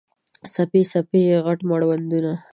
[0.53, 2.31] څپې، څپې یې، غټ مړوندونه